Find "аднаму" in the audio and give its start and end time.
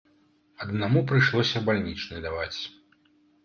0.65-1.03